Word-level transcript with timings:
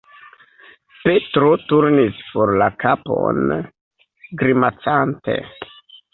Petro 1.01 1.51
turnis 1.71 2.23
for 2.31 2.55
la 2.63 2.71
kapon, 2.85 3.55
grimacante. 4.43 5.39